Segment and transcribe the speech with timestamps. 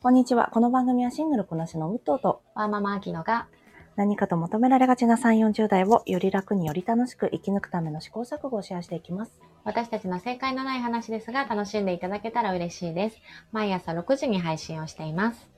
[0.00, 0.48] こんにちは。
[0.52, 3.48] この番組はシングルこなしのウッドーとワーママアキノが
[3.96, 9.32] 何かと求められがちな3、40代をより楽により楽しく生き抜くための試行錯誤をシェアしていきます。
[9.64, 13.16] 私たちの正解のない話ですが楽しんでいただけたら嬉しいです。
[13.50, 15.48] 毎朝6時に配信をしています。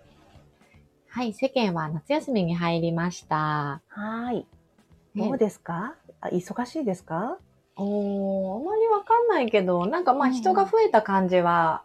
[1.09, 3.37] はい、世間は夏休みに入りました。
[3.37, 4.47] はーい。
[5.15, 7.37] ねどうですか、あ忙しいですか？
[7.77, 11.83] おー、あまりわかんないけど、なんかまあうん人が増えた感じは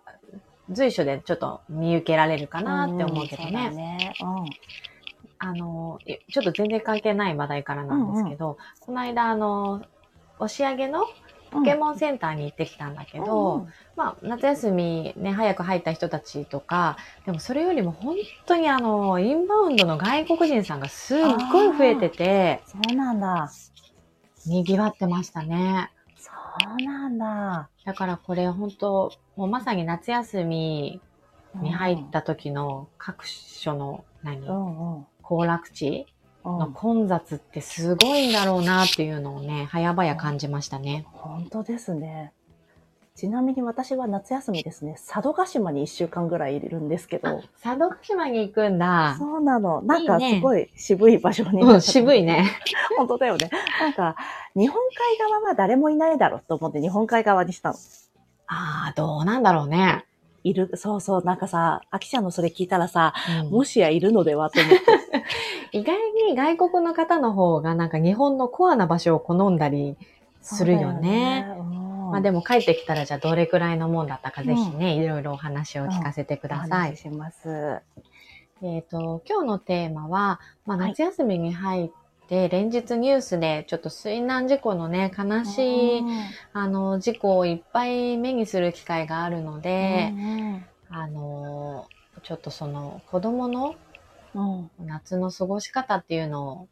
[0.72, 3.76] 随所でちょっと見受けられるかなって思うけどんそうだね。
[3.76, 4.14] ね。
[5.38, 9.86] あの、いちょっと全然関係ない話題からなんですけど、この間あの、
[10.40, 11.08] 押上のうん。
[11.52, 21.20] ポケモンセンターに行ってきたんだけど、うんまあ、夏休みね、早く入った人たちとか、でもそれよりも本当にあの、インバウンドの外国人さんがすっ
[21.52, 23.50] ごい増えてて、そうなんだ。
[24.46, 25.92] 賑わってましたね。
[26.78, 27.70] そうなんだ。
[27.86, 31.02] だからこれ本当、もうまさに夏休み
[31.56, 35.06] に入った時の各所の何、うんうん。
[35.22, 36.08] 行楽地
[36.44, 41.06] うんの混雑ってすごいんだろうなっていうのをね、早々感じましたね。
[41.12, 42.34] 本当ですね。
[43.16, 49.16] ちなみに私は夏休みですね、佐渡島に1週間ぐらいいるんですけど、佐渡島に行くんだ。
[49.18, 49.82] そうなの。
[49.84, 52.24] なんかすごい渋い場所にうん、渋い。
[52.24, 52.46] ね。
[52.98, 53.50] 本当だよね。
[53.80, 54.18] なんか、
[54.54, 54.82] 日本
[55.18, 57.76] 海側は誰もいないだろうと思って日本海側にしたの。
[58.48, 60.04] ああ、どうなんだろうね。
[60.44, 63.14] いる、そうそう、なんかさ、あきちゃんのそれ聞いたらさ、
[63.46, 64.84] うんもしやいるのではと思って。
[65.72, 69.96] 意外に外国の方の方がなんか日本のコアな場所を好んだり
[70.42, 71.46] するよね。
[71.48, 71.85] よね。
[72.06, 76.90] うんまあでも帰ってきたらじゃあどれくらいのもんだったかぜひね、いろいろお話を聞かせてくおださい。
[76.90, 77.82] 話しします。
[78.62, 81.90] えっ、と、今日のテーマは、まあはい夏休みに入っ
[82.28, 86.04] て連日ニュースでちょっと水難事故のね、悲しい、
[86.54, 90.14] あの、事故をいっぱい目にする機会があるので、
[90.90, 91.88] あの、
[92.24, 93.76] ちょっとその子供の
[94.34, 96.68] うんうん夏の過ごし方っていうのを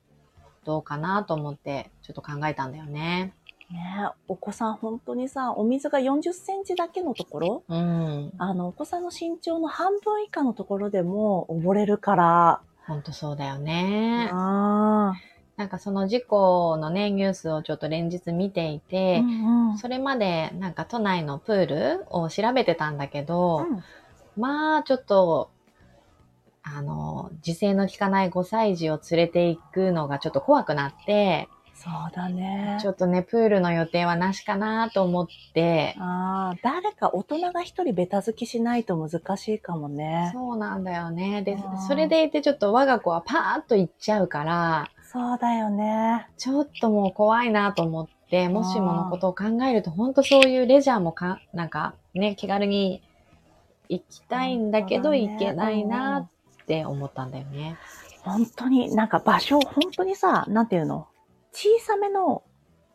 [0.66, 3.34] どうかなと思ってちょっと考えたんだよね。
[3.74, 8.32] ねえお子さん本当にさ、お水が40センチだけのところ、うん。
[8.38, 12.62] あの、お子さんの身長の半分以下のところでも溺れるから。
[12.86, 14.30] ほんとそうだよね。
[14.32, 15.14] あ
[15.56, 18.90] なんかその事故のね、ニュースをちょっと連日見ていあ。
[18.90, 23.66] て、うんうんそれまでなんか都内のプールを調べてたんだけど、
[24.38, 25.50] まあちょっと、
[26.62, 32.78] あの、自制の効かない5歳児を連れて行くのがちょっと怖くなって、そうだね。
[32.82, 40.32] ちょっとね、プールの予定はなしかなと思って、ああ、誰か大人が一人ベタ付きしないと難しいかもね。
[40.34, 41.42] そうなんだよね。
[41.42, 41.58] で
[41.88, 46.28] それでいてちょっと我が子はパーッと行っちゃうから、そうだよね。
[46.38, 53.04] ちょっともう怖いなと思って、もしものことを考えると、本当そういうレジャーもか、なんかね、気軽に
[53.90, 57.78] 行きたいんだけど、行けないなって思ったんだよね。
[58.22, 61.08] 本当に、なんか場所、本当にさ、なんていうの？
[61.54, 62.44] 小さめの、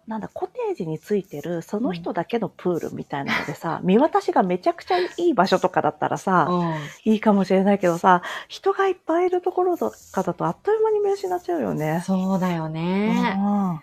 [0.07, 11.79] なんだ、コテージについてる、その人だけのプールみたいなのでさ、見渡しがめちゃくちゃいい場所とかだったらさ、ういいかもしれないけどさ、人がいっぱいいるところとかだとあっという間に見失っちゃうよん。
[11.79, 12.03] ね。
[12.05, 13.37] そうだよね。
[13.39, 13.81] うん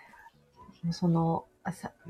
[0.92, 1.46] その、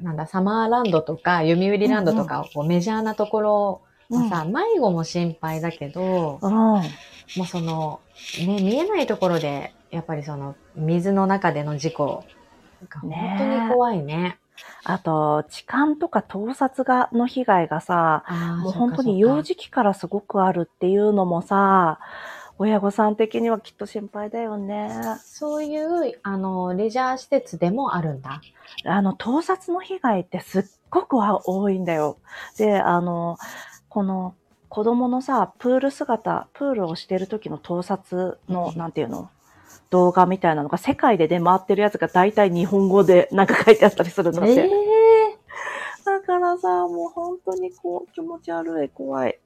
[0.02, 6.52] なんだ、サマーランドとか、読売ランドとか、こうメジャーなところはさ、迷子も心配だけど、うん。
[6.52, 8.02] もうその、
[8.46, 12.26] ね、見えないところで、やっぱりその、水の中での事故
[12.86, 14.38] が本当に怖いね。
[14.84, 18.24] あと、痴漢とか盗撮が、の被害がさ、
[18.64, 22.00] もう本当に幼児期からすごくあるっていうのもさ、
[22.58, 24.90] 親御さん的にはきっと心配だよね。
[25.22, 28.42] そういう、あの、レジャー施設でもあるんだ。
[28.86, 32.18] あの、盗撮の被害ってすっごくは多いんだよ。
[32.58, 33.38] で、あの、
[33.90, 34.36] この
[34.70, 39.30] 子供のさ、プール姿、プールをしてる時の盗撮の、うんなんていうの？
[39.96, 44.70] 動画みたいなのが世界で出回ってるやつが大体日本語でなんか書いてあったりするので。
[46.04, 49.40] だからさ、もう本当にこう気持ち悪い、怖い。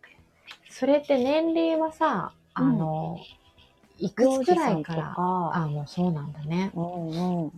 [0.72, 3.20] それって年齢はさ、あの、
[4.00, 6.72] いくつくらいからあ、もうそうなんだね。
[6.74, 7.52] うんうん。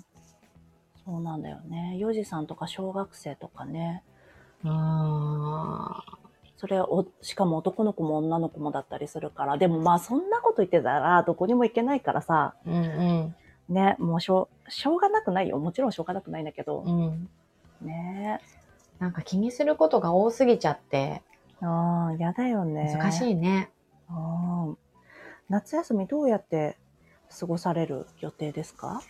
[1.06, 1.96] そうなんだよね。
[1.98, 4.04] 幼児さんとか小学生とかね。
[4.66, 6.04] あ
[6.62, 9.58] それお、しかも男の子も女の子もだったりするから。
[9.58, 12.54] でもまあそんなこと言ってたらどこにも行けないからさ。
[12.68, 13.36] ーうん
[13.68, 15.58] ね、もうしょう、しょうがなくないよ。
[15.58, 16.88] もちろんしょうがなくないんだけどう。
[16.88, 17.30] ん。
[17.82, 17.88] うん。
[17.88, 18.40] ね
[19.00, 21.24] なんか気にすることが多すぎちゃって、
[21.62, 22.96] ああ、やだよね。
[22.96, 23.72] 難しいね。
[24.08, 24.14] う
[24.72, 24.78] ん
[25.50, 26.78] 夏休みどうやって
[27.40, 29.02] 過ごされる予定ですか？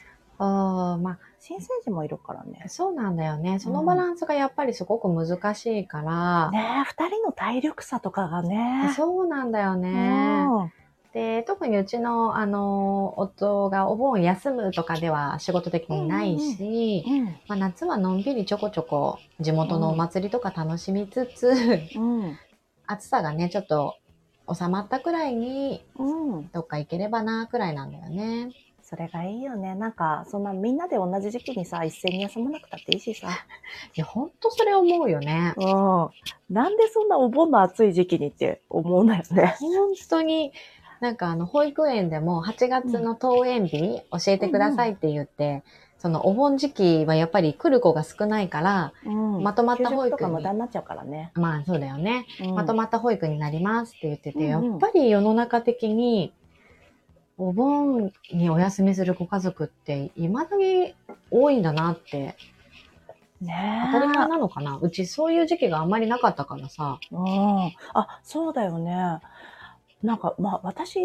[0.44, 2.70] あま新生児もいるからねあ、。
[2.70, 3.60] そうなんだよね。
[3.60, 8.92] そのバランスがやっぱりすごく難しいから、ねえ、二人の体力差とかがね。
[8.96, 10.46] そうなんだようね。
[10.46, 10.72] ん
[11.14, 21.50] で、特にうちの、あの、夫がお盆休むとかでは仕事的にないし、うんまあ、夏はのんびりちょこちょこ地元のお祭りとか楽しみつつ、
[21.96, 22.38] うん。
[22.88, 23.98] 暑さがね、ちょっと
[24.52, 26.50] 収まったくらいにうん。
[26.52, 28.50] どっか行ければな、くらいなんだよね。
[28.92, 29.74] それがいいよね。
[29.74, 33.30] なんか、そんなみんなで同じ時期にさ、一斉に休まなくたっていいしさ。
[33.96, 35.54] いや、ほんとそれ思うよね。
[35.56, 36.10] うん。
[36.54, 39.56] なんでそんなお盆の暑い時期にって思うんだよね。
[39.62, 40.52] 本当に、
[41.00, 45.64] なんかあの、保育園でも8月の登園日教えてくださいって言って、
[45.98, 51.32] そのお盆時期はやっぱり来る子が少ないから、うんまとまった保育に給食とか無駄になっちゃうからね。
[51.36, 52.26] まあそうだよね。
[52.44, 56.34] うんまとまった保育になりますって言ってて、うんうんやっぱり世の中的に、
[57.38, 60.94] お盆にお休みするご家族って、未だに
[61.32, 62.36] 多いんだなって、
[63.42, 64.78] ね当たり前なのかな？
[64.80, 67.00] うちそういう時期があんまりなかったからさ。
[67.12, 67.74] うん。
[67.94, 69.20] あ、そうだよね。
[70.04, 71.00] なんか、まあ、私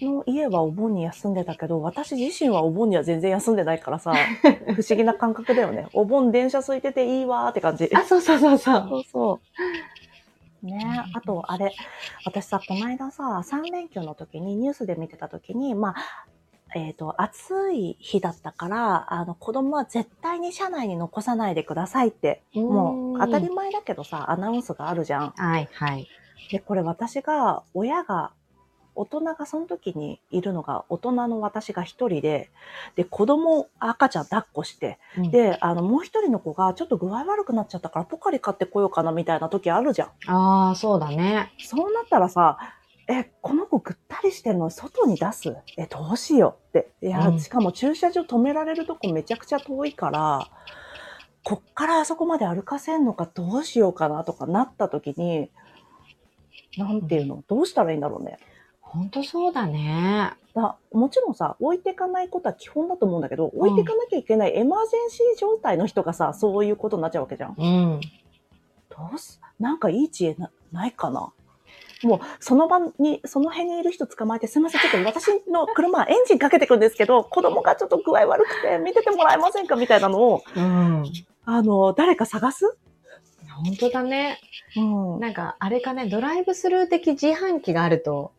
[0.00, 4.12] の家はお盆に休んでたけど、私自身はお盆には全然休んでないからさ、
[4.76, 5.88] 不思議な感覚だよね。
[5.92, 7.90] お盆電車空いてていいわーって感じ。
[7.94, 8.88] あ、そうそうそうそう。
[8.88, 9.40] そうそう。
[10.62, 11.72] ねあと、あれ、
[12.24, 15.94] 私さ、この間さ、3連休の時に、ニュースで見てた時に、まあ、
[16.74, 25.30] えっ、と、暑い日だったから、あの、子供は絶対に車内に残さないでくださいって、もう当たり前だけどさ、アナウンスがあるじゃん。
[25.30, 26.08] はいはい。
[26.50, 28.32] で、これ私が、親が、
[28.98, 32.50] 大人がその時にいるのが、大人の私が一人で、
[32.96, 40.08] で、子供、赤ちゃん抱っこして、うんで、あの、もう一人の子がちょっと具合悪くなっちゃったから、ポカリ買ってこようかなみたいな時あるじゃん。
[40.26, 41.52] ああ、そうだね。
[41.58, 42.58] そうなったらさ、
[43.06, 44.68] え、この子ぐったりしてるの？
[44.68, 45.56] 外に出す？
[45.78, 46.78] え、どうしよう？
[46.78, 46.90] って。
[47.00, 50.46] いや、うんしかも駐車場止められるとこめちゃくちゃ遠いから、
[51.42, 55.50] こっからあそこまで歩かせんのかどうしようかなとかなった時に、
[56.76, 58.38] なんていうの、どうしたらいいんだろうね。
[58.90, 60.32] ほんとそうだね。
[60.54, 67.54] だもちろんさ、置いてかないことは基本だと思うんだけど、置いてかなきゃいけないエマージェンシー状態の人がさ、そういうことになっちゃうわけじゃん。
[67.56, 68.00] うん。
[68.90, 71.32] どうす、なんかいい知恵なないかな？
[72.02, 79.76] もう、その場に、その辺にいる人捕まえて、すみません、ちょっと私の車、 エンジンかけてくんですけど、子供がちょっと具合悪くて、見ててもらえませんか？
[79.76, 81.04] みたいなのを、うん。
[81.44, 82.78] あの、誰か探す？
[83.64, 84.38] ほんとだね。
[84.76, 84.80] う
[85.16, 85.20] ん。
[85.20, 88.32] なんか、あれかね、ドライブスルー的自販機があると、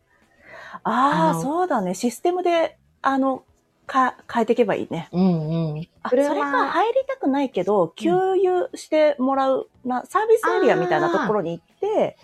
[0.84, 1.94] ああ、そうだね。
[1.94, 3.44] システムで、あの、
[3.86, 5.08] か、変えていけばいいね。
[5.12, 5.88] うんうん。
[6.02, 12.16] あ、それ車か入りたくないけど、給油してもらう、な、サービスエリアみたいなところに行って、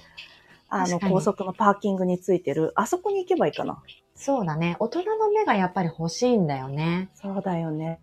[0.69, 3.82] あの、高速のパーキングについてる、あそこに行けばいいかな。
[4.14, 4.76] そうだね。
[4.78, 7.10] 大人の目がやっぱり欲しいんだよね。
[7.14, 8.00] そうだよね。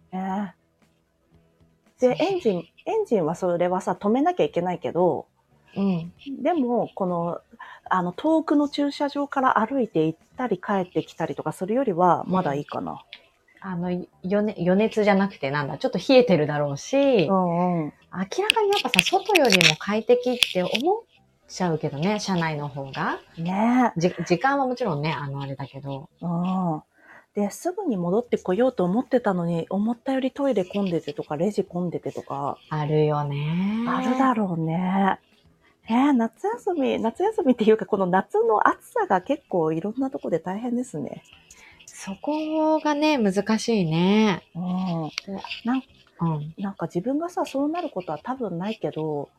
[2.00, 5.28] で、エンジン、エンジンはそれはさ、止めなきゃいけないけど、
[5.76, 6.14] うん。
[6.42, 7.42] でも、この、
[7.90, 13.04] あの、遠くの駐車場から歩いて行ったり帰ってきたりとかするよりは、まだいいかな。
[13.66, 14.08] あの、余
[14.46, 17.94] 熱余熱じゃなくてなんだ、ちょっと冷えてるだろうし、うんうん。
[18.12, 21.02] 明らかにやっぱさ、外よりも快適って思っ
[21.48, 23.20] ちゃうけどね、車内の方が。
[23.38, 26.10] ねじ時間はもちろんね、あの、あれだけど。
[26.22, 26.26] え。
[26.26, 26.28] う
[26.78, 26.82] ん。
[27.36, 33.86] で、すぐに戻ってこようと思ってたのに、思ったよりトイレ混んでてとか、レジ混んでてとか、あるよね。
[33.88, 35.20] あるだろうね。
[35.90, 41.24] えー、夏休み、夏休みっていうか、この夏の暑さが結構いろんなとこで大変ですね。
[41.86, 44.44] そこがね、難しいね。
[44.56, 45.10] うん。
[45.66, 45.84] なん
[46.22, 46.54] うん。
[46.58, 49.30] なんか自分がさ、そうなることは多分ないけど、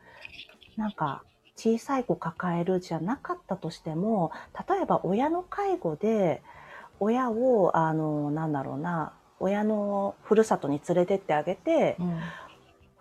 [0.76, 1.22] なんか
[1.56, 4.32] 小さい子抱えるじゃなかったとしても、
[4.68, 6.42] 例えば親の介護で、
[7.00, 12.20] 親を、あの、なんだろうな、親のふるさとに連れてってあげて、うん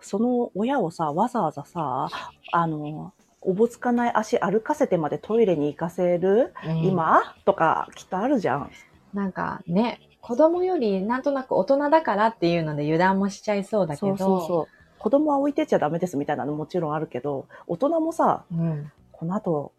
[0.06, 2.08] その親をさ、わざわざさ、
[2.52, 7.34] あの、おぼつかない足歩かせてまでトイレに行かせる、うん今？
[7.44, 8.70] とかきっとあるじゃん。
[9.12, 14.08] なんかね、子供よりなんとなく大人だからっていうので油断もしちゃいそうだけど。
[14.08, 14.98] そうそうそう。
[14.98, 18.90] 子供は置いてっちゃダメですみたいなのもちろんあるけど、大人もさ、うん。
[19.12, 19.72] この後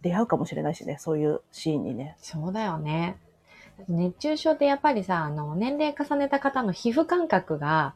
[0.00, 2.16] 出会うかもしれないしね、そういうシーンにね。
[2.18, 3.16] そうだよね。
[3.88, 7.94] 熱中症ってやっぱりさ、あの、年齢重ねた方の皮膚感覚が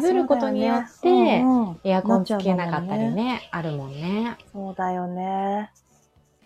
[0.00, 4.36] 鈍ることによってねうんうんエアコンつけなかったりなっちゃうもんね、あるもんね。
[4.52, 5.70] そうだよね。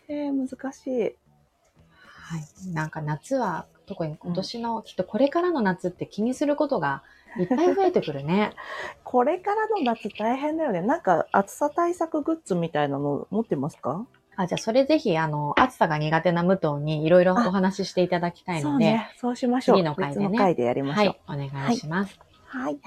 [0.08, 1.00] えー、難しい。
[1.02, 2.72] はい。
[2.72, 7.02] なんか夏は、特に今年の、きっとこれからの夏って気にすることが
[7.38, 8.52] いっぱい増えてくるね。
[9.04, 10.80] これからの夏大変だよね。
[10.80, 14.06] なんか暑さ対策グッズみたいなの持ってますか？
[14.36, 19.10] あ、じゃあそれぜひ、あの、暑さが苦手な武藤にいろいろお話ししていただきたいので、そうね。
[19.16, 19.76] そうしましょう。
[19.78, 21.04] 次の回でね別の回でやりましょう。
[21.30, 22.18] はい、お願いします。
[22.18, 22.25] はい。
[22.56, 22.78] はい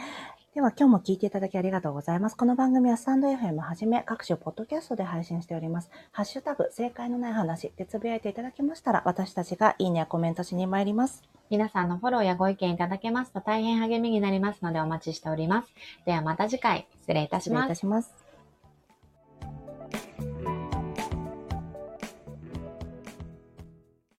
[0.56, 2.36] では今日も聞いていただきありがとうございます。
[2.36, 5.92] この番組はスタンド FM はじめ各種ポッドキャストで配信しております。
[6.12, 11.22] ハッシュタグ正解のない話でつぶやいていただけましたら私たちがいいねやコメントしに参ります。
[11.52, 15.70] 皆さんのフォローやご意見いただけますと大変励みになりますのでお待ちしております。
[16.04, 17.76] ではまた次回、失礼いたし失礼いた。
[17.76, 18.29] します。